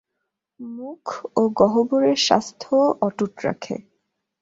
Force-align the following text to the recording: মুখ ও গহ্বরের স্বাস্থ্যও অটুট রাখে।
মুখ 0.59 1.03
ও 1.35 1.41
গহ্বরের 1.59 2.17
স্বাস্থ্যও 2.17 2.85
অটুট 3.01 3.33
রাখে। 3.45 3.75